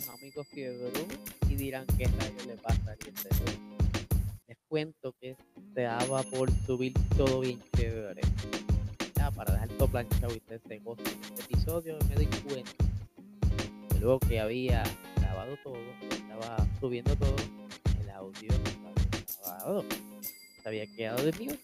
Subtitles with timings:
[0.00, 1.06] Saludos amigos fiebre
[1.48, 2.96] y dirán qué rayos le pasa a
[4.46, 5.36] Les cuento que
[5.74, 8.22] se daba por subir todo bien chévere.
[9.16, 10.80] Ya, para dejar todo planchado y este
[11.38, 12.70] episodio me di cuenta
[14.00, 14.82] luego que había
[15.16, 15.76] grabado todo,
[16.10, 17.36] estaba subiendo todo,
[18.00, 18.92] el audio estaba
[19.42, 19.84] grabado.
[20.62, 21.60] Se había quedado de mute.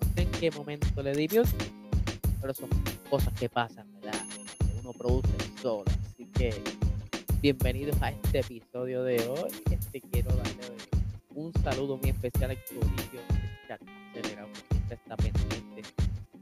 [0.00, 1.50] No sé en qué momento le di mute,
[2.40, 2.68] pero son
[3.08, 4.24] cosas que pasan, ¿verdad?
[4.80, 5.28] uno produce
[5.60, 5.84] solo.
[6.14, 6.79] Así que
[7.40, 9.50] bienvenidos a este episodio de hoy.
[9.70, 10.76] Este quiero darle
[11.34, 12.58] un saludo muy especial de
[13.66, 14.48] chat acelerado
[14.88, 15.82] que está pendiente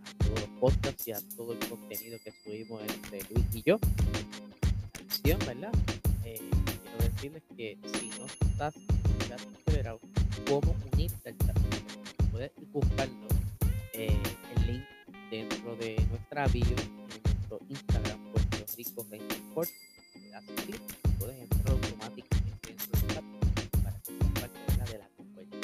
[0.02, 3.78] a todos los podcasts y a todo el contenido que subimos entre Luis y yo.
[5.04, 5.72] Acción, ¿verdad?
[6.24, 6.40] Eh,
[6.82, 10.00] quiero decirles que si no estás en chat acelerado,
[10.48, 11.58] ¿cómo unirte al chat?
[12.32, 13.28] Puedes buscarlo
[13.92, 14.18] eh,
[14.56, 14.84] el link
[15.30, 19.70] dentro de nuestra bio en nuestro Instagram Puerto Rico Sport
[20.42, 20.80] clic
[21.18, 23.24] puedes entrar automáticamente en su chat
[23.82, 25.60] para seas parte de la, compañía.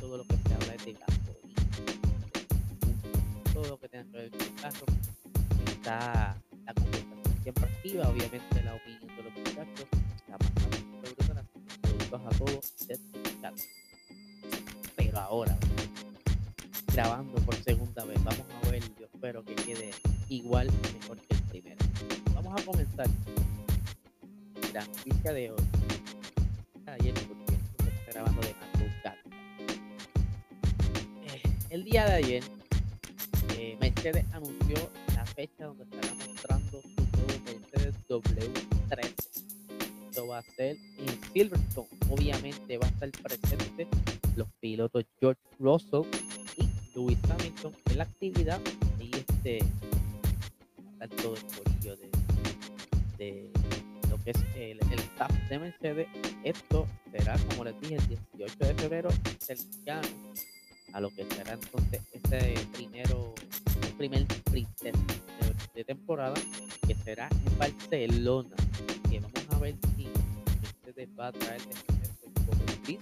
[0.00, 1.62] Todo lo que se habla es de gasolina,
[3.52, 4.86] todo lo que tenga que ver con el carro
[5.66, 6.36] está
[6.66, 9.88] la conversación siempre activa, obviamente la opinión de los muchachos,
[10.28, 11.24] la pasamos sobre
[12.10, 12.74] saludos a todos.
[14.96, 15.56] Pero ahora,
[16.92, 19.90] grabando por segunda vez, vamos a ver, yo espero que quede
[20.28, 21.78] igual mejor que el primero.
[22.34, 23.06] Vamos a comenzar
[31.22, 32.44] Eh, el día de ayer,
[33.58, 34.76] eh, Mercedes anunció
[35.16, 39.14] la fecha donde estará mostrando su nuevo Mercedes W13.
[40.08, 41.88] Esto va a ser en Silverstone.
[42.08, 43.88] Obviamente va a estar presente
[44.36, 46.02] los pilotos George Russell
[46.56, 48.60] y Lewis Hamilton en la actividad
[49.00, 49.64] y este
[51.22, 53.59] todo el corillo de
[54.24, 56.08] que es el, el de Mercedes.
[56.44, 60.08] Esto será, como les dije, el 18 de febrero, cercano
[60.92, 63.34] a lo que será entonces este primero,
[63.82, 64.92] el primer sprint de,
[65.74, 66.34] de, temporada,
[66.86, 68.56] que será en Barcelona.
[69.08, 70.08] Que vamos a ver si
[70.62, 71.90] Mercedes va a traer este
[72.84, 72.98] gris.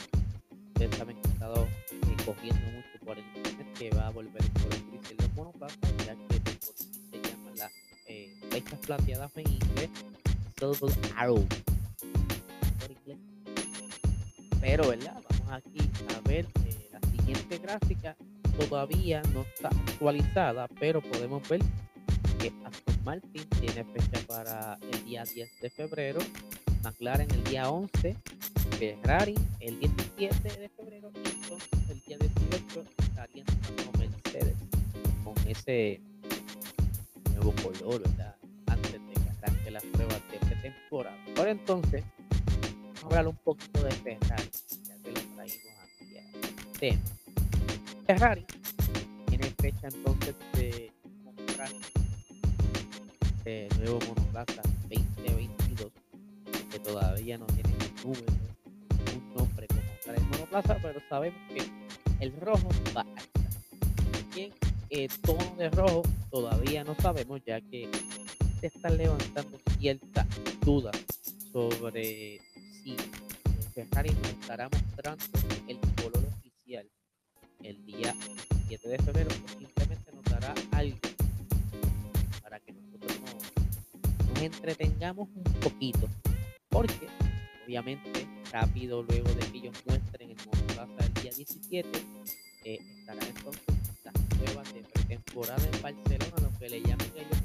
[0.69, 4.43] Ustedes saben que he estado eh, cogiendo mucho por el internet que va a volver
[4.43, 7.73] el color gris en los monoplazas, ya que por se llaman las
[8.07, 9.91] eh, flechas plateadas en inglés
[14.61, 15.23] Pero, ¿verdad?
[15.31, 15.79] Vamos aquí
[16.15, 18.17] a ver eh, la siguiente gráfica.
[18.59, 21.61] Todavía no está actualizada, pero podemos ver
[22.41, 26.21] que Aston Martin tiene fecha para el día 10 de febrero,
[26.83, 28.17] McLaren el día 11,
[28.79, 34.57] Ferrari el 17 de febrero y el día 18 estarían con Mercedes
[35.25, 36.01] con ese
[37.35, 38.37] nuevo color, ¿verdad?
[39.65, 41.17] De las pruebas de pretemporada.
[41.35, 42.05] Por entonces,
[42.85, 44.51] vamos a hablar un poquito de Ferrari,
[44.85, 47.03] ya que lo traímos aquí al tema.
[48.07, 48.47] Ferrari
[49.27, 50.93] tiene fecha entonces de
[51.25, 51.71] mostrar
[53.45, 55.93] de nuevo monoplaza 2022,
[56.71, 57.71] que todavía no tiene
[58.05, 58.25] número,
[59.15, 61.63] un nombre como tal el monoplaza, pero sabemos que
[62.21, 63.45] el rojo va a estar.
[64.35, 64.53] Bien,
[64.91, 67.91] el tono de rojo todavía no sabemos, ya que
[68.67, 70.27] están levantando ciertas
[70.65, 70.97] dudas
[71.53, 72.41] sobre
[72.83, 72.97] si
[73.73, 75.25] Ferrari nos estará mostrando
[75.69, 76.89] el color oficial
[77.63, 78.15] el día
[78.67, 80.99] 7 de febrero o simplemente nos dará algo
[82.43, 86.09] para que nosotros nos, entretengamos un poquito
[86.69, 87.09] porque
[87.65, 91.89] obviamente rápido luego de que ellos muestren el monoplaza el día 17
[92.65, 93.63] eh, estarán entonces
[94.05, 97.39] las pruebas de pretemporada en Barcelona lo que le llaman ellos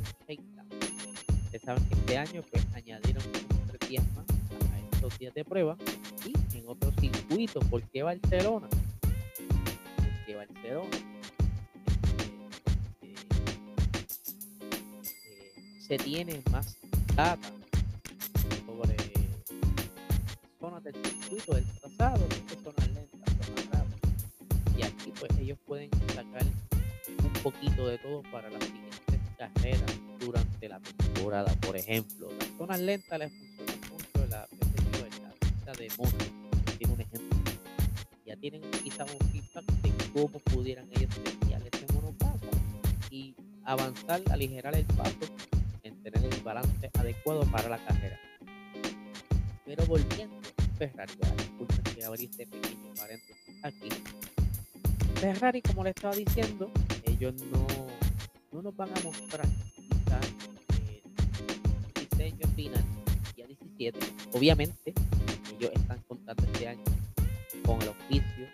[1.54, 3.24] Ustedes saben que este año pues añadieron
[3.68, 5.78] tres días más a estos días de prueba
[6.26, 7.64] y en otros circuitos.
[7.66, 8.68] ¿Por qué Barcelona?
[9.96, 10.98] Porque Barcelona
[13.04, 13.16] eh,
[15.04, 16.76] eh, se tiene más
[17.16, 17.52] data
[32.58, 34.48] zonas lentas les funcionan mucho la,
[35.66, 36.26] la de moto.
[36.78, 37.40] Tiene un ejemplo.
[38.26, 42.46] Ya tienen quizá un feedback de cómo pudieran ellos desviar ese monoplaza
[43.10, 43.36] y
[43.66, 45.18] avanzar, aligerar el paso
[45.84, 48.20] en tener el balance adecuado para la carrera.
[49.66, 50.42] Pero volviendo,
[50.78, 53.90] Ferrari, disculpen que abrí este pequeño paréntesis aquí.
[55.16, 56.72] Ferrari, como le estaba diciendo,
[57.06, 57.66] ellos no,
[58.52, 59.48] no nos van a mostrar
[62.26, 62.86] el diseño final
[63.36, 64.38] día 17 2017.
[64.38, 64.94] Obviamente,
[65.58, 66.84] ellos están contando este año
[67.66, 68.48] con el oficio,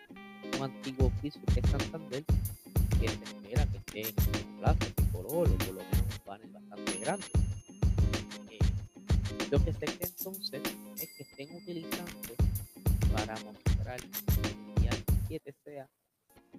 [0.58, 2.24] un antiguo oficio que es Santander,
[3.00, 4.16] que se espera que esté en
[4.48, 7.26] un plazo de color o por lo menos un panel bastante grande.
[8.50, 8.60] Eh,
[9.52, 10.62] lo que sé que entonces
[10.98, 12.34] es que estén utilizando
[13.14, 14.92] para mostrar que el día
[15.28, 15.90] 7 sea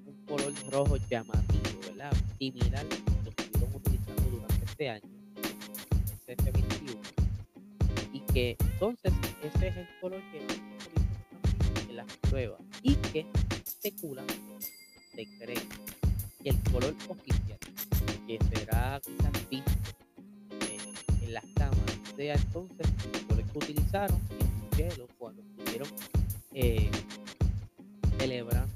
[0.06, 2.12] un color rojo llamativo, ¿verdad?
[2.38, 5.08] Similar a lo que estuvieron utilizando durante este año,
[6.26, 6.59] el CF21, y
[8.32, 9.12] que entonces
[9.42, 10.46] ese es el color que
[11.88, 13.26] en las pruebas y que
[13.66, 14.26] especulan,
[15.14, 15.58] se cree
[16.42, 17.58] que el color oficial
[18.26, 19.72] que será quizás visto
[20.60, 20.78] eh,
[21.22, 25.88] en las cámaras sea entonces el color que utilizaron en cielo cuando estuvieron
[26.54, 26.90] eh,
[28.18, 28.74] celebrando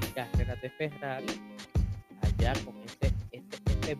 [0.00, 1.26] las carreras de Ferrari
[2.22, 3.46] allá con ese, ese,
[3.82, 3.96] ese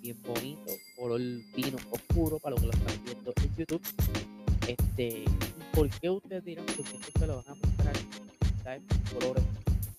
[0.00, 0.70] bien bonito,
[1.04, 1.20] color
[1.54, 3.82] vino oscuro para los que lo están viendo en YouTube.
[4.66, 5.24] Este,
[5.74, 6.64] ¿Por qué ustedes dirán?
[6.64, 7.94] Porque esto se lo van a mostrar
[8.62, 8.82] ¿sabes?
[9.12, 9.44] colores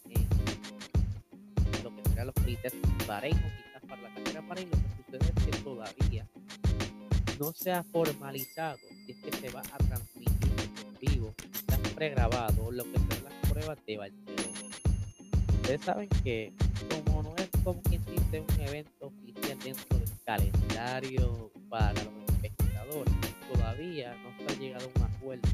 [0.09, 2.73] en lo que serán los críticos
[3.05, 4.69] parejos, quizás para la carrera Bahrein.
[4.71, 6.27] Lo que sucede es que todavía
[7.39, 10.51] no se ha formalizado si es que se va a transmitir
[10.87, 14.59] en vivo, quizás pregrabado, lo que serán las pruebas de Barcelona.
[15.53, 16.51] Ustedes saben que
[17.05, 23.13] como no es como quien dice un evento oficial dentro del calendario para los espectadores,
[23.53, 25.49] todavía no se ha llegado a un acuerdo.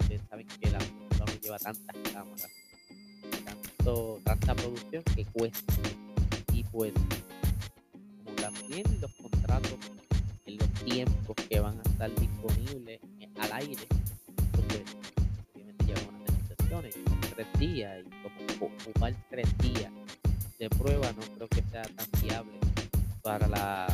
[0.00, 2.50] Ustedes saben que la no lleva tantas cámaras,
[3.44, 5.74] tanto, tanta producción que cuesta.
[6.52, 6.92] Y pues,
[8.24, 9.78] como también los contratos
[10.46, 13.00] en los tiempos que van a estar disponibles
[13.38, 13.86] al aire,
[14.52, 14.82] pues,
[15.54, 16.94] obviamente llevan unas negociaciones,
[17.34, 18.28] tres días, y
[18.58, 19.92] como ocupar tres días
[20.58, 22.71] de prueba no creo que sea tan viable
[23.22, 23.86] para la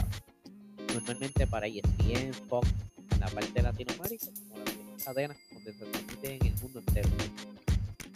[0.95, 2.69] normalmente para ESPN, Fox,
[3.13, 7.09] en la parte de Latinoamérica, como las cadenas donde se transmite en el mundo entero.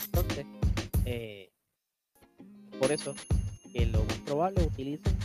[0.05, 0.47] Entonces,
[1.05, 1.51] eh,
[2.79, 3.15] por eso
[3.73, 5.17] que lo más probable utilicen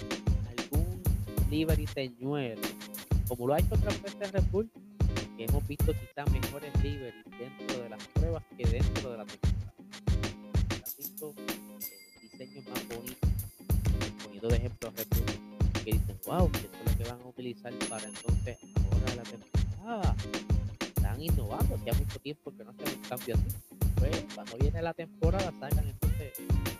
[0.57, 1.01] algún
[1.50, 2.62] livery señuelo,
[3.28, 4.72] como lo ha hecho otras veces Red Bull,
[5.38, 9.74] que hemos visto quizás mejores livery dentro de las pruebas que dentro de la temporada.
[10.86, 13.30] Se visto eh, diseños más bonitos,
[14.24, 15.46] poniendo de ejemplo Red Bull,
[15.88, 19.24] que dicen, wow, que eso es lo que van a utilizar para entonces ahora la
[19.24, 20.16] temporada.
[20.81, 23.57] Están innovando, hacía mucho tiempo que no hacían un cambio así.
[23.95, 26.34] Pues cuando viene la temporada sacan entonces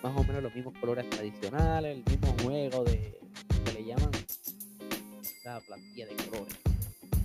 [0.04, 3.18] más o menos los mismos colores tradicionales, el mismo juego de
[3.63, 4.12] que le llaman
[5.45, 6.57] la plantilla de colores.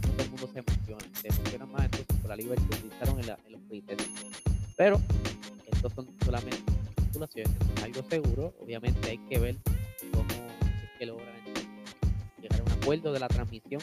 [0.02, 3.26] Todo el mundo se emociona, se emociona más entonces por la libertad que utilizaron en,
[3.26, 4.42] la, en los pretextos.
[4.76, 5.00] Pero
[5.66, 6.62] estos son solamente
[6.96, 8.54] especulaciones, es algo seguro.
[8.60, 9.56] Obviamente hay que ver
[10.12, 11.31] cómo es que logran
[12.82, 13.80] acuerdo de la transmisión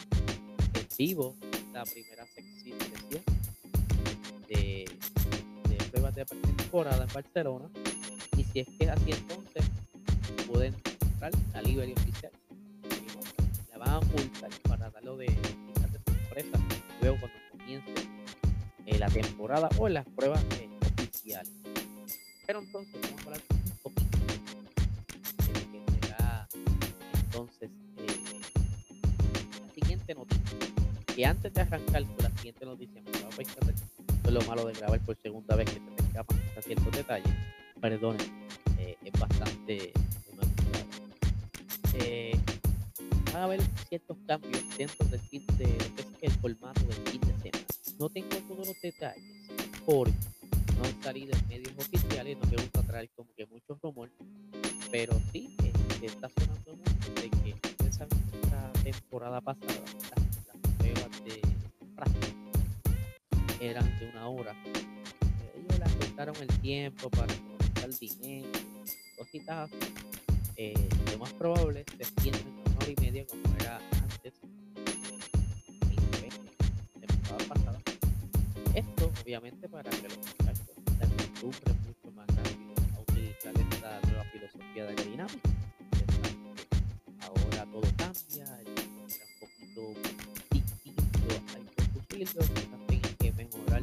[0.74, 1.34] en vivo,
[1.72, 2.78] la primera sección
[4.46, 4.84] de,
[5.90, 7.70] pruebas de temporada en Barcelona
[8.36, 9.64] y si es que así, entonces
[10.46, 12.30] pueden comprar la libre oficial.
[13.70, 16.58] La van a ocultar para darlo de de sorpresa
[17.00, 17.94] luego cuando comience
[18.84, 21.50] eh, la temporada o las pruebas eh, oficiales.
[22.46, 23.46] Pero entonces vamos a hablar de
[25.72, 26.48] que será
[27.14, 27.70] entonces
[31.20, 33.60] Que antes de arrancar con la siguiente noticia, me esto
[34.24, 37.28] es lo malo de grabar por segunda vez que te escapan ciertos detalles
[37.78, 38.26] perdonen,
[38.78, 39.92] eh, es bastante
[41.92, 42.32] eh,
[43.26, 43.60] van a haber
[43.90, 47.66] ciertos cambios dentro del fin de lo que es el formato del fin de semana.
[47.98, 49.22] No tengo todos los detalles
[49.84, 50.14] porque
[50.78, 54.14] no han salido en medios oficiales, no me gusta traer como que muchos rumores,
[54.90, 58.06] pero sí eh, está sonando mucho de que esa
[58.82, 59.74] temporada pasada
[60.16, 60.30] las
[60.80, 61.40] pruebas de
[61.94, 62.36] práctica
[63.60, 64.56] eran de una hora.
[65.54, 67.32] Ellos le acortaron el tiempo para
[67.84, 68.48] el dinero,
[69.16, 69.70] cositas
[70.56, 70.74] eh,
[71.12, 74.34] lo más probable se extiende una hora y media como era antes,
[75.80, 76.50] 2020,
[77.00, 77.80] temporada pasada.
[78.74, 84.24] Esto, obviamente, para que los muchachos se acostumbren mucho más rápido a utilizar esta nueva
[84.24, 85.50] filosofía de aerodinámica.
[87.20, 89.08] Ahora todo cambia, era un
[89.40, 89.94] poquito
[92.24, 93.80] también hay que mejorar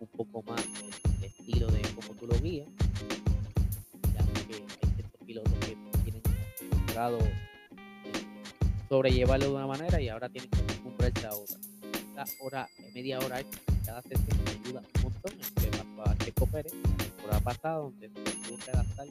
[0.00, 2.68] un poco más el, estilo de cómo tú lo guías
[8.88, 11.56] sobrellevarlo de una manera y ahora tienen que acostumbrarse a otra.
[12.08, 13.40] Esta hora, media hora
[13.84, 15.32] cada sesión me ayuda un montón.
[15.38, 19.06] Le pasó a Checo Pérez la temporada pasada, donde tuvo que gastar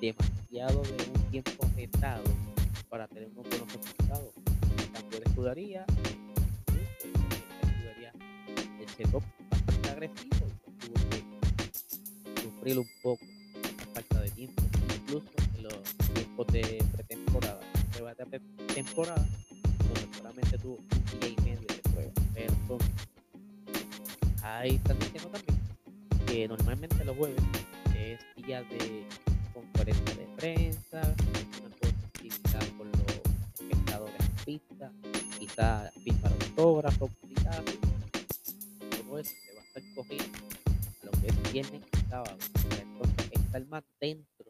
[0.00, 2.24] demasiado de un tiempo retado
[2.88, 4.34] para tener unos buenos resultados.
[4.92, 5.86] Cambio de escudería,
[8.98, 13.24] setup bastante agresivo y tuvo que sufrir un poco
[13.54, 14.62] la falta de tiempo,
[14.96, 15.82] incluso en los
[16.14, 17.60] tiempos de pretemporada,
[18.30, 19.24] de pretemporada,
[19.78, 22.12] donde solamente tuvo un día y medio de prueba.
[22.34, 22.78] Pero
[24.42, 25.58] ahí están diciendo también
[26.26, 27.42] que normalmente los jueves
[27.96, 29.04] es día de
[29.54, 31.14] conferencia de prensa,
[31.80, 33.00] posibilidad con los
[33.60, 34.90] espectadores en pista,
[35.38, 37.62] quizá firmar autógrafos, quizás
[41.52, 42.36] viernes y sábado,
[42.78, 44.46] entonces estar más dentro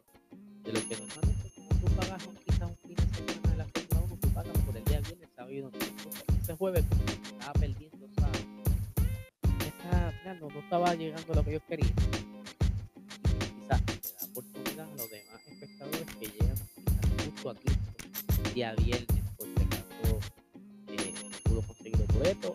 [0.63, 4.17] de lo que normalmente tú pagas quizás un fin de semana de la Fórmula 1,
[4.21, 6.09] tú pagas por el día viernes, sábado y domingo.
[6.41, 6.85] Ese jueves
[7.23, 8.45] estaba perdiendo, ¿sabes?
[9.65, 11.93] Esa, no, estaba llegando a lo que yo quería.
[13.59, 16.57] Quizás le da oportunidad a los demás espectadores que llegan
[17.23, 17.91] justo a tiempo,
[18.53, 20.19] día viernes, por si acaso
[20.89, 21.13] eh,
[21.43, 22.51] pudo conseguir los boletos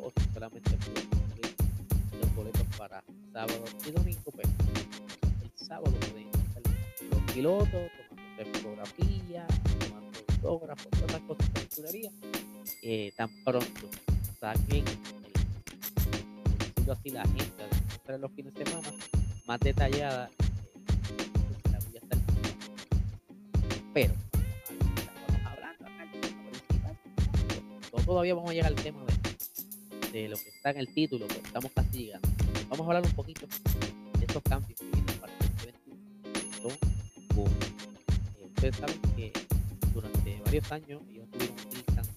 [7.45, 7.69] pilotos
[8.09, 9.47] tomando fotografías,
[9.79, 12.11] tomando autógrafos, todas las cosas de chulería,
[12.83, 13.91] eh, tan pronto
[14.41, 14.85] saquen
[16.87, 17.69] el, así la agenda
[18.07, 18.89] de los fines de semana
[19.47, 21.31] más detallada eh,
[21.71, 22.19] la voy a estar
[23.93, 24.15] pero
[25.45, 26.07] hablando acá,
[28.07, 31.47] todavía vamos a llegar al tema de, de lo que está en el título, porque
[31.47, 32.29] estamos casi llegando.
[32.71, 33.47] Vamos a hablar un poquito
[34.19, 34.81] de estos cambios
[38.68, 39.33] ustedes saben que
[39.92, 42.12] durante varios años ellos estuvieron utilizando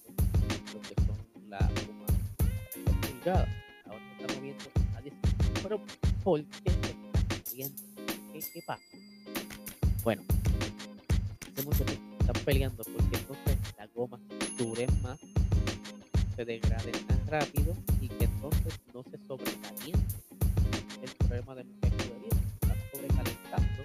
[0.73, 2.11] lo que son las gomas
[3.01, 3.49] pulgadas.
[3.85, 4.63] Ahora se están moviendo
[4.95, 5.15] a 10.
[5.63, 5.81] Pero,
[6.23, 6.71] ¿por qué
[7.51, 7.83] moviendo?
[8.31, 8.83] ¿Qué, qué pasa?
[10.05, 10.23] Bueno,
[11.51, 14.21] hace mucho tiempo están peleando porque entonces las gomas
[14.57, 15.19] duren más,
[16.33, 20.15] se degraden tan rápido y que entonces no se sobrecaliente.
[21.01, 23.83] El problema de muchas escuderías están sobrecalentando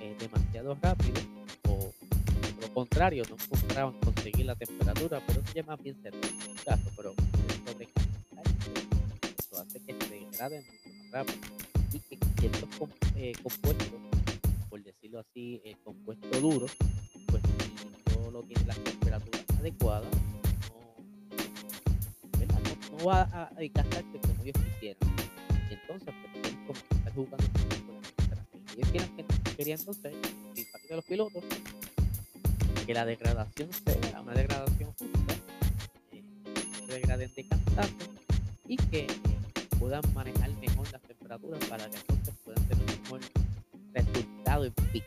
[0.00, 1.43] eh, demasiado rápido
[2.64, 6.10] lo contrario, no encontraban conseguir la temperatura, pero ya más bien se
[6.96, 7.14] pero
[9.38, 11.38] eso hace que se degraden mucho más rápido
[11.92, 12.68] y que ciertos
[13.16, 13.88] eh, compuestos,
[14.70, 16.66] por decirlo así, el compuesto duro,
[17.26, 20.08] pues si no lo tiene las temperaturas adecuadas,
[22.90, 24.98] no, va a, gastarse como ellos quisieran.
[25.70, 28.46] Y entonces, pues, como estar jugando con las temperaturas.
[28.76, 30.14] Ellos que, querían entonces,
[30.72, 31.44] parte de los pilotos,
[32.86, 35.34] que la degradación sea una degradación justa,
[36.12, 36.22] eh,
[36.86, 37.46] se degraden de
[38.66, 39.08] y que eh,
[39.78, 43.20] puedan manejar mejor las temperaturas para que entonces puedan tener un mejor
[43.92, 45.06] resultado en pico.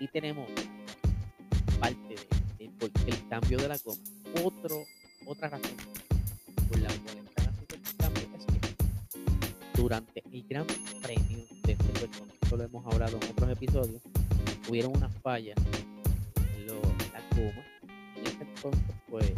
[0.00, 0.48] Y tenemos
[1.78, 2.16] parte
[2.58, 2.70] de,
[3.06, 4.02] el cambio de la goma.
[4.42, 4.84] Otro,
[5.26, 5.76] otra razón
[6.68, 10.66] por la cual están haciendo este cambio es que durante el Gran
[11.02, 14.02] Premio de Silverstone, esto lo hemos hablado en otros episodios,
[14.68, 15.56] hubieron unas fallas
[17.36, 19.32] En ese entonces, pues,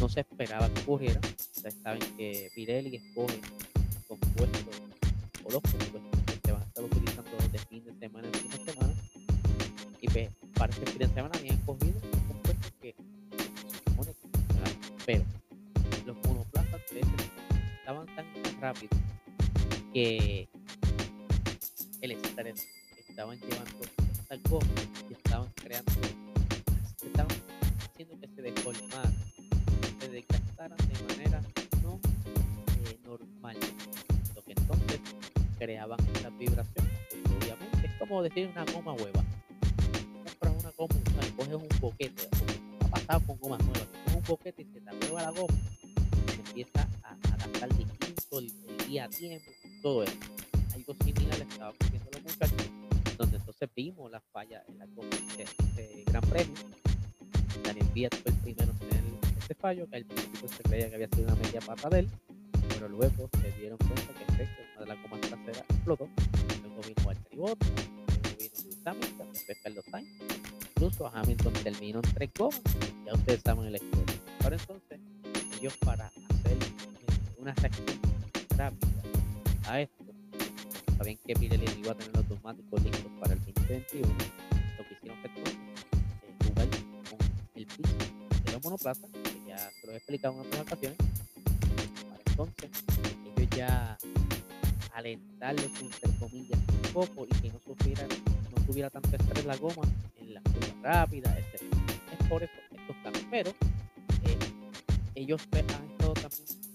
[0.00, 1.20] no se esperaba que ocurriera.
[1.54, 3.40] Ustedes saben que Pirelli escoge
[4.08, 4.80] compuestos
[5.44, 8.50] o los compuestos que se van a estar utilizando de fin de semana en fin
[8.50, 8.94] de semana.
[10.00, 12.94] Y pues, para este fin de semana habían escogido compuestos que.
[15.06, 15.24] Pero
[16.06, 16.80] los monoplazas
[17.78, 18.98] estaban tan, rápidos
[19.92, 20.48] que
[22.00, 22.66] el estrés
[23.08, 23.78] estaban llevando
[24.48, 24.70] gomas
[25.08, 25.09] y
[36.46, 36.80] porque
[37.42, 39.24] obviamente es como decir una goma hueva.
[40.24, 42.28] Compras una goma, sea, coges un boquete,
[42.80, 45.54] ha pasado con gomas nuevas, un boquete y se te hueva la goma,
[46.26, 49.50] y se empieza a, a gastar distinto, el, el día a tiempo,
[49.82, 50.16] todo eso.
[50.74, 52.70] Algo similar estaba ocurriendo los muchachos,
[53.18, 56.54] donde entonces vimos la falla en la goma de este gran premio.
[57.64, 59.04] Daniel Viet fue el primero en tener
[59.38, 60.06] este fallo, que al
[60.48, 62.08] se creía que había sido una media pata de él,
[62.80, 66.08] pero luego se dieron cuenta que en efecto una de las gomas traseras explotó.
[66.62, 67.56] Luego vino Bottas, luego
[68.38, 70.08] vino Hamilton, después Carlos Sainz.
[70.76, 72.62] Incluso Hamilton terminó en tres gomas,
[73.04, 74.16] ya ustedes saben el historia.
[74.42, 75.00] Ahora entonces,
[75.60, 76.56] ellos para hacer
[77.36, 78.00] una reacción
[78.56, 79.02] rápida
[79.68, 80.04] a esto,
[80.96, 85.18] saben que Pirelli iba a tener los neumáticos listos para el 2021, lo que hicieron
[85.20, 86.68] fue eh, jugar
[87.10, 87.18] con
[87.56, 87.96] el piso
[88.46, 90.96] de los monoplazas, que ya se lo he explicado en otras ocasiones,
[92.46, 92.84] entonces
[93.36, 93.98] ellos ya
[94.94, 98.06] alentarlos entre comillas un poco y que no sufriera,
[98.50, 99.82] no tuviera tanto estrés la goma
[100.18, 101.62] en la curva rápida, etc.
[102.18, 103.50] Es por eso estos cambios, pero
[104.24, 104.38] eh,
[105.14, 106.70] ellos han estado también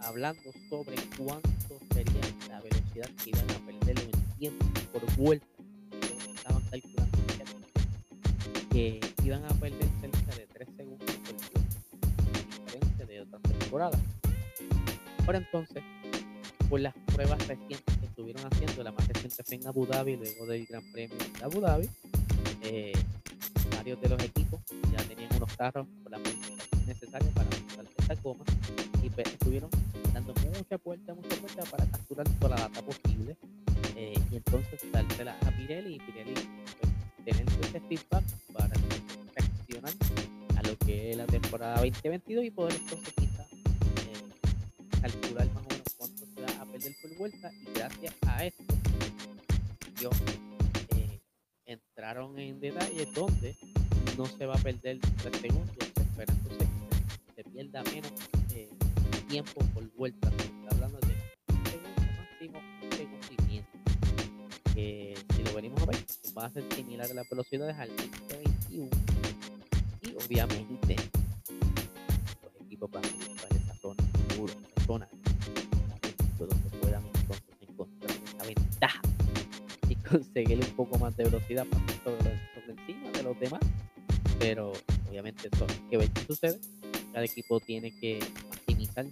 [0.00, 5.46] hablando sobre cuánto sería la velocidad que iban a perder en tiempo por vuelta.
[6.34, 7.18] estaban calculando
[8.70, 11.76] que iban a perder cerca de 3 segundos por vuelta,
[12.66, 14.15] diferencia de otras temporadas.
[15.26, 15.82] Ahora entonces,
[16.68, 20.46] por las pruebas recientes que estuvieron haciendo, la más reciente fue en Abu Dhabi, luego
[20.46, 21.90] del Gran Premio de Abu Dhabi,
[22.62, 22.92] eh,
[23.74, 24.60] varios de los equipos
[24.92, 28.44] ya tenían unos carros con la modificación necesaria para montar esta goma
[29.02, 29.68] y pues, estuvieron
[30.14, 33.36] dando mucha vuelta, mucha vuelta para capturar toda la data posible
[33.96, 36.92] eh, y entonces dársela a Pirelli y Pirelli pues,
[37.24, 38.70] tener ese feedback para
[39.34, 39.92] reaccionar
[40.56, 43.25] a lo que es la temporada 2022 y poder entonces
[45.12, 48.64] calcular más o menos cuánto se va a perder por vuelta y gracias a esto
[50.00, 50.10] yo
[50.96, 51.20] eh,
[51.64, 53.56] entraron en detalles donde
[54.18, 56.68] no se va a perder 3 segundos, se espera entonces
[57.26, 58.12] que se, pierda menos
[58.52, 58.68] eh,
[59.28, 60.28] tiempo por vuelta,
[60.70, 61.14] hablando de
[61.54, 63.64] un segundo máximo, un segundo y medio.
[65.36, 66.04] Si lo venimos a ver,
[66.36, 68.90] va a ser similar a las velocidades al 2021
[70.02, 70.96] y obviamente
[72.42, 74.54] los equipos van a buscar esa zona segura,
[74.86, 75.08] zona
[76.38, 79.00] donde puedan entonces encontrar esa ventaja
[79.88, 81.66] y conseguir un poco más de velocidad
[82.04, 83.60] sobre, sobre encima de los demás
[84.38, 84.72] pero
[85.08, 86.60] obviamente eso hay que ver qué sucede.
[87.12, 88.20] Cada equipo tiene que
[88.50, 89.06] maximizar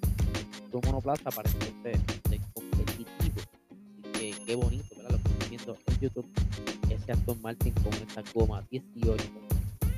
[0.70, 3.40] su monoplaza para entonces ser competitivo.
[4.02, 5.12] Así que qué bonito, ¿verdad?
[5.12, 6.30] Lo que estamos viendo en YouTube,
[6.90, 9.24] ese Aston Martin con esa goma 18,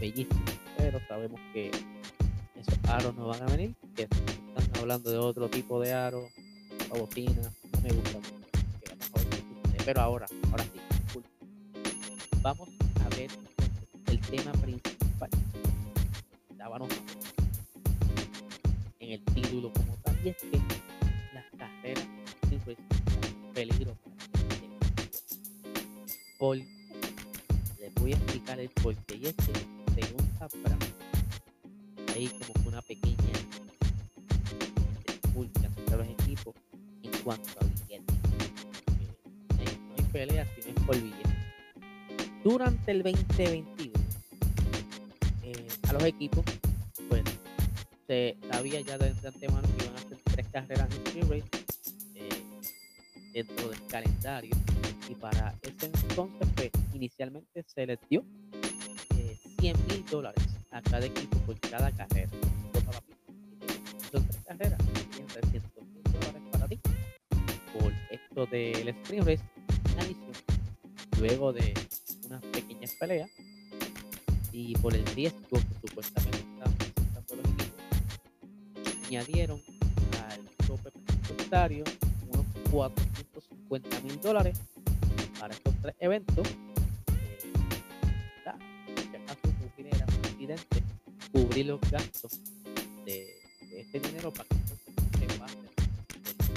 [0.01, 0.45] bellísimo,
[0.79, 4.09] pero sabemos que esos aros no van a venir, que
[4.79, 6.29] hablando de otro tipo de aro,
[6.91, 8.35] la bocina, no me gusta mucho.
[9.85, 11.21] Pero ahora, ahora sí,
[12.43, 12.69] vamos
[13.05, 13.31] a ver
[14.09, 15.31] el tema principal.
[16.57, 16.89] Dábamos
[18.99, 20.61] en el título como tal, y es que
[21.33, 22.07] las carreras
[22.49, 23.97] siempre son peligro
[26.39, 29.53] por les voy a explicar el porqué y es que
[30.01, 30.76] según Sabrán
[42.47, 43.93] durante el 2021
[45.89, 46.45] a los equipos,
[47.09, 47.25] pues
[48.07, 51.65] se sabía ya de, antemano que iban a hacer tres carreras en Street Race
[52.15, 52.29] eh,
[53.33, 54.57] dentro del calendario.
[55.09, 58.25] Y para ese entonces, pues inicialmente se les dio
[59.17, 62.31] eh, 100 mil dólares a cada equipo por cada carrera.
[64.13, 64.79] Son tres carreras,
[65.33, 66.81] 300 mil dólares para ti
[67.73, 69.43] por esto del Street Race.
[71.19, 71.73] Luego de
[72.27, 73.31] unas pequeñas peleas
[74.53, 76.97] y por el riesgo que supuestamente estaban presentando
[79.09, 79.62] añadieron
[80.29, 81.85] al tope presupuestario
[82.33, 84.59] unos 450 mil dólares
[85.39, 86.49] para estos tres eventos.
[88.97, 89.41] Si acaso
[89.79, 90.83] hubiera un accidente,
[91.33, 92.41] cubrir los gastos
[93.05, 93.39] de,
[93.77, 95.57] este dinero para que entonces se pase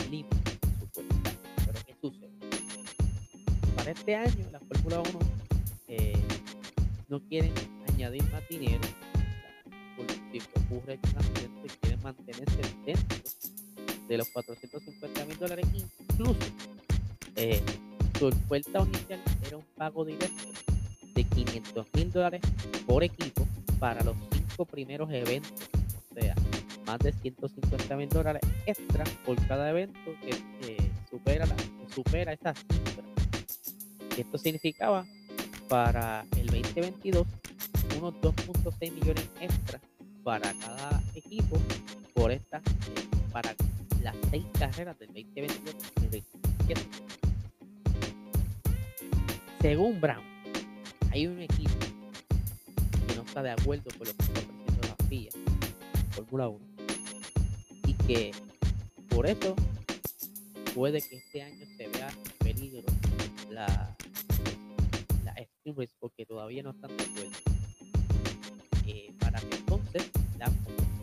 [0.03, 1.31] el límite supuestamente.
[1.65, 2.31] Pero ¿qué sucede?
[3.75, 5.38] Para este año la Fórmula 1 eh,
[7.09, 7.51] no quieren
[7.87, 8.79] añadir más dinero,
[9.97, 13.17] por si ocurre un accidente, quieren mantenerse dentro
[14.07, 16.37] de los 450 mil dólares, incluso
[17.35, 17.61] eh,
[18.17, 20.43] su oferta inicial era un pago directo
[21.15, 22.41] de 500 mil dólares
[22.85, 23.47] por equipo
[23.79, 25.69] para los cinco primeros eventos,
[26.11, 26.35] o sea,
[26.85, 30.35] más de 150 mil dólares extra por cada evento que
[31.09, 33.03] supera, la, que supera esa cifra.
[34.17, 35.05] Esto significaba
[35.69, 37.27] para el 2022
[37.99, 39.79] unos 2.6 millones extra
[40.23, 41.57] para cada equipo
[42.13, 42.61] por estas,
[43.31, 43.55] para
[44.01, 46.23] las seis carreras del 2022.
[49.61, 50.23] Según Brown,
[51.11, 51.73] hay un equipo
[53.07, 55.31] que no está de acuerdo con lo que está ofreciendo la FIA,
[56.11, 56.59] Fórmula 1,
[57.85, 58.31] y que
[59.09, 59.55] por eso
[60.73, 62.87] puede que este año se vea en peligro
[63.49, 63.95] la,
[65.77, 67.49] la porque todavía no están de acuerdo
[69.19, 70.51] para que entonces la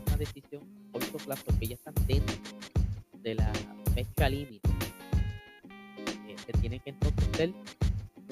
[0.06, 2.36] una decisión a corto plazo que ya están dentro
[3.22, 3.52] de la
[3.94, 4.68] fecha límite.
[6.28, 7.52] Eh, se tiene que entonces hacer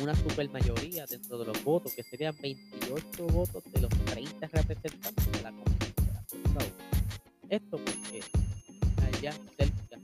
[0.00, 5.32] una super mayoría dentro de los votos, que serían 28 votos de los 30 representantes
[5.32, 5.94] de la Comisión
[7.48, 8.20] Esto porque
[9.22, 9.96] ya cerca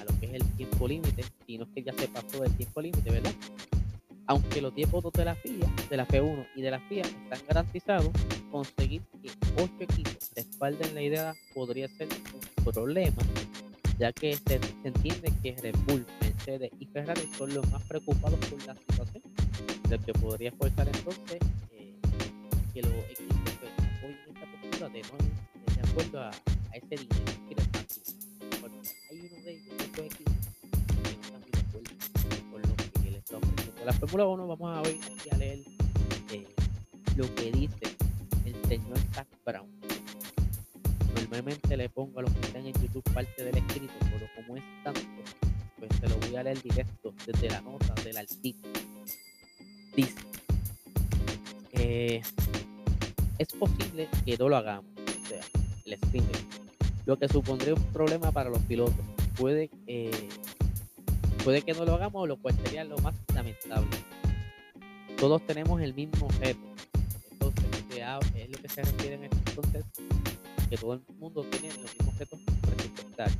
[0.00, 2.54] a lo que es el tiempo límite, si no es que ya se pasó del
[2.56, 3.34] tiempo límite, ¿verdad?
[4.30, 7.40] Aunque los 10 votos de la FIA, de la F1 y de la FIA están
[7.48, 8.10] garantizados,
[8.52, 13.16] conseguir que 8 equipos respalden la idea podría ser un problema
[13.98, 18.64] ya que se, entiende que Red Bull, Mercedes y Ferrari son los más preocupados por
[18.66, 19.22] la situación,
[19.90, 21.38] lo que podría forzar entonces
[21.72, 21.96] eh,
[22.72, 26.30] que los equipos pues, apoyen esta postura de no de acuerdo a,
[26.72, 27.56] ese dinero que
[29.96, 30.39] porque
[33.80, 33.84] ofreciendo.
[33.84, 35.58] La Fórmula 1 vamos a aquí a leer
[36.32, 36.46] eh,
[37.16, 37.96] lo que dice
[38.44, 39.68] el señor Zach Brown.
[41.14, 44.64] Normalmente le pongo a los que están en YouTube parte del escrito, pero como es
[44.84, 45.00] tanto,
[45.78, 48.72] pues se lo voy a leer directo desde la nota del artículo.
[49.94, 50.14] Dice,
[51.72, 52.22] eh,
[53.38, 55.40] es posible que no lo hagamos, o sea,
[55.84, 56.36] el streamer,
[57.06, 59.04] lo que supondría un problema para los pilotos.
[59.36, 60.28] Puede, eh,
[61.44, 63.88] puede que no lo hagamos, lo cual sería lo más lamentable.
[65.18, 66.60] Todos tenemos el mismo objeto.
[67.32, 67.64] Entonces,
[68.34, 69.84] es lo que se refiere en este entonces,
[70.70, 73.38] que todo el mundo tiene los mismos objetos presupuestarios.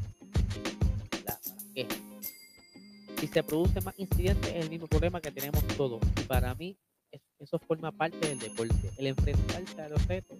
[1.25, 1.39] La.
[3.19, 6.01] Si se produce más incidentes, es el mismo problema que tenemos todos.
[6.21, 6.77] Y para mí,
[7.11, 8.91] es- eso forma parte del deporte.
[8.99, 10.39] El enfrentarse a los retos,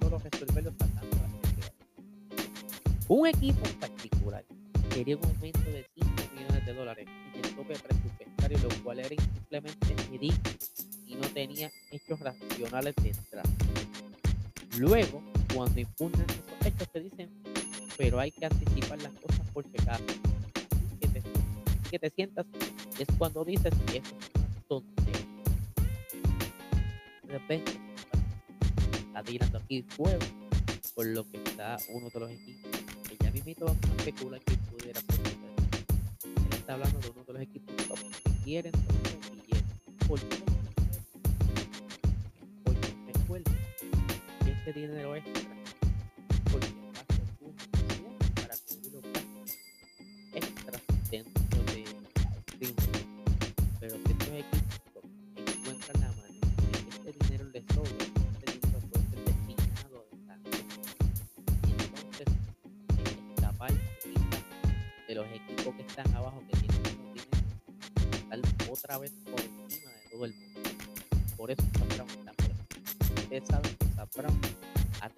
[0.00, 1.72] solo resolverlos pasando a la realidad.
[3.08, 4.44] Un equipo en particular
[4.92, 5.99] quería un aumento de 5 millones
[6.72, 9.96] dólares en el tope presupuestario, lo cual era simplemente
[11.06, 13.46] y no tenía hechos racionales detrás.
[14.78, 15.22] Luego,
[15.54, 17.30] cuando impugnan esos hechos, te dicen,
[17.96, 19.64] pero hay que anticipar las cosas por.
[19.66, 20.96] Así
[21.90, 22.46] que te, sientas,
[22.98, 24.04] es cuando dices que es
[24.68, 25.14] tontería.
[27.24, 27.72] De repente,
[29.06, 30.18] está tirando aquí fuego
[30.94, 32.80] por lo que está uno de los equipos
[33.20, 35.00] ya mismito vamos a especular que pudiera
[36.70, 37.74] hablando de uno de los equipos
[38.24, 40.36] que quieren tener billetes ¿por qué?
[42.64, 43.50] porque recuerda
[44.44, 45.59] que este dinero extra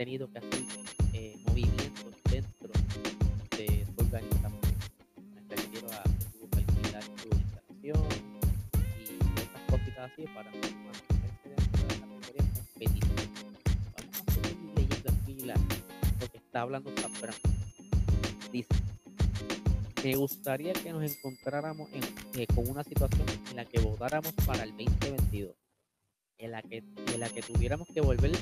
[0.04, 0.64] tenido que hacer
[1.12, 2.72] eh, movimientos dentro
[3.56, 4.60] de su organización
[5.48, 8.08] me refiero a que tuvo que alquilar su instalación
[8.98, 13.22] y otras cositas así para mantenerse dentro de la categoría competitiva.
[13.96, 17.36] Vamos a seguir leyendo aquí la, lo que está hablando Brown
[18.50, 18.74] dice
[20.02, 22.02] me gustaría que nos encontráramos en,
[22.40, 25.54] eh, con una situación en la que votáramos para el 2022,
[26.38, 28.32] en la que, en la que tuviéramos que volver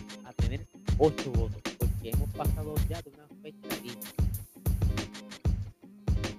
[1.02, 4.06] 8 votos, porque hemos pasado ya de una fecha límite.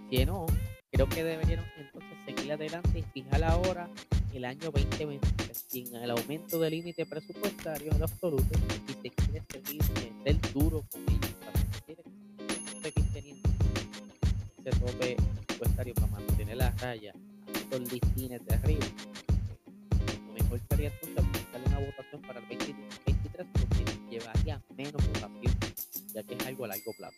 [0.08, 0.46] Si no,
[0.92, 3.90] creo que deberíamos entonces seguir adelante y fijar ahora
[4.32, 8.46] el año 2023 sin el aumento del límite presupuestario en absoluto
[8.88, 9.82] y se quiere seguir
[10.24, 11.32] ser duro con ellos.
[11.42, 13.50] para que teniendo
[14.60, 18.86] ese tope presupuestario para mantener la raya a estos listines de arriba.
[20.28, 22.61] Lo mejor sería entonces buscarle una votación para el 2023
[24.34, 25.54] llevaría menos votación,
[26.14, 27.18] ya que es algo a largo plazo.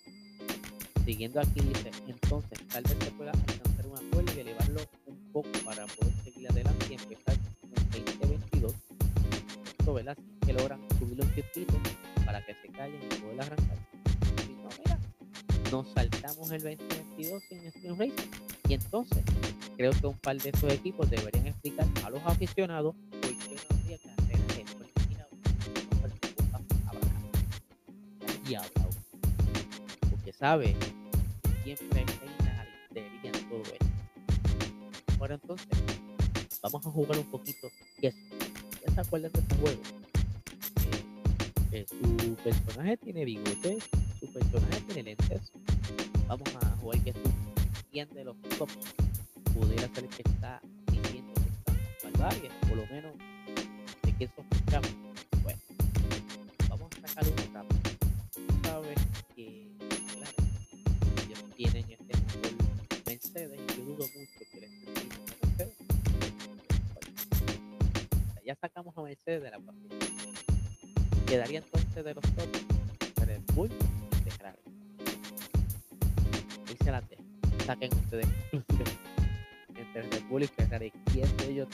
[1.05, 5.49] Siguiendo aquí dice, entonces tal vez se pueda alcanzar un acuerdo y elevarlo un poco
[5.65, 8.73] para poder seguir adelante y empezar un 2022.
[9.79, 10.17] Esto, ¿verdad?
[10.45, 11.73] Que logran subirlo un chispito
[12.25, 13.77] para que se callen y poder arrancar.
[14.45, 14.99] Si no, mira,
[15.71, 18.29] nos saltamos el 2022 sin Stream Racing.
[18.69, 19.23] Y entonces,
[19.75, 22.95] creo que un par de esos equipos deberían explicar a los aficionados
[28.49, 28.89] Abraham.
[30.09, 30.75] Porque sabe,
[31.63, 32.05] siempre hay
[32.45, 33.85] la histeria en todo esto.
[35.19, 35.67] Ahora entonces,
[36.61, 37.69] vamos a jugar un poquito.
[37.99, 38.15] ¿Qué es?
[38.85, 39.81] ¿Ya se acuerdan de este juego?
[41.71, 43.77] Eh, eh, su personaje tiene bigote,
[44.19, 45.51] su personaje tiene lentes.
[46.27, 47.29] Vamos a jugar que tú
[47.93, 48.75] de los tops
[49.53, 50.59] pudiera ser que está
[50.91, 52.49] diciendo que está barbarie,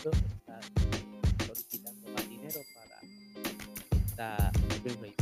[0.01, 2.99] ¿quién de ellos dos está eh, solicitando más dinero para
[4.05, 4.51] esta
[4.83, 5.15] Race?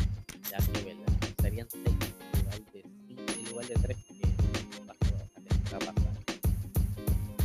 [0.50, 1.14] Ya que, ¿verdad?
[1.42, 5.08] Serían seis en lugar de cinco, en lugar de tres que el año pasado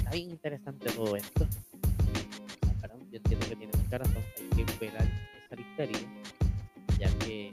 [0.07, 1.47] acá interesante todo esto.
[3.11, 4.23] Yo entiendo que tiene mucha razón.
[4.39, 5.07] Hay que esperar
[5.45, 5.99] esa listeria,
[6.99, 7.53] ya que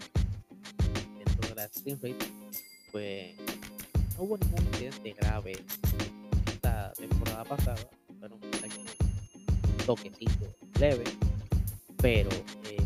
[1.18, 2.00] dentro de la Stream
[2.92, 3.36] pues
[4.16, 5.64] no hubo ningún incidente grave
[6.48, 7.99] esta temporada pasada.
[9.90, 11.04] Toquecito leve,
[11.98, 12.30] pero
[12.66, 12.78] eh,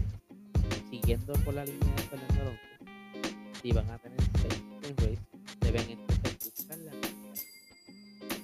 [0.89, 5.19] siguiendo por la línea de Fernando Alonso, si van a tener seis Stream Race,
[5.59, 6.91] deben entonces buscar la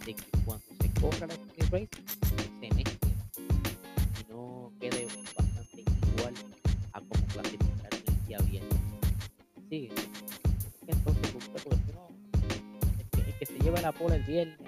[0.06, 1.90] de que cuando se coja la Stream Race,
[2.60, 3.10] se mezcle.
[4.20, 5.86] Y no quede bastante
[6.18, 6.34] igual
[6.92, 8.80] a como clasificar el día viernes.
[9.70, 9.90] Sí,
[10.86, 12.10] entonces busca porque no,
[13.00, 14.60] el que, el que se lleva la pola el viernes,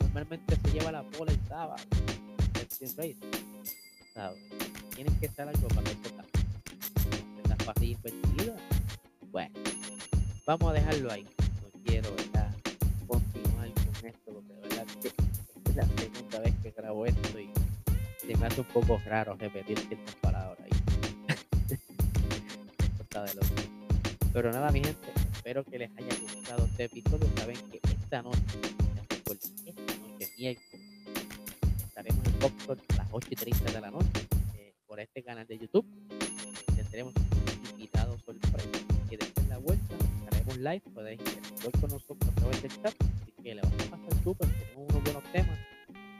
[0.00, 1.82] normalmente se lleva la pola el sábado,
[2.86, 3.16] Stream Race,
[4.14, 4.38] ¿sabes?
[4.94, 6.00] Tienes que estar algo para eso.
[7.46, 8.60] Las pasillas invertidas,
[9.30, 9.54] bueno,
[10.46, 11.24] vamos a dejarlo ahí.
[11.24, 12.54] No quiero, ¿verdad?
[13.06, 17.50] Continuar con esto, porque de verdad que es la segunda vez que grabo esto y
[18.18, 20.70] se me hace un poco raro repetir ciertas palabras ahí.
[23.26, 23.40] Esto.
[24.32, 27.28] Pero nada, mi gente, espero que les haya gustado este episodio.
[27.36, 30.69] Saben que esta noche, esta noche,
[32.40, 34.26] Popcorn a las 8 y 30 de la noche
[34.56, 35.86] eh, por este canal de YouTube.
[36.74, 38.78] Tendremos un invitado sorpresa
[39.10, 40.82] que después de la vuelta estaremos live.
[40.94, 42.94] Podéis interactuar con nosotros a través del chat.
[43.20, 44.48] Así que le vamos a pasar súper.
[44.48, 45.58] Tenemos unos buenos temas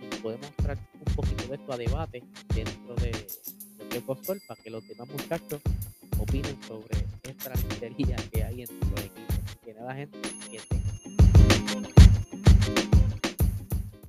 [0.02, 2.22] y podemos traer un poquito de esto a debate
[2.54, 3.10] dentro de
[3.90, 5.62] que es Postol para que los demás muchachos
[6.18, 9.36] opinen sobre esta mistería que hay entre los equipos.
[9.46, 10.18] Así que nada, gente,
[10.50, 10.99] que tengan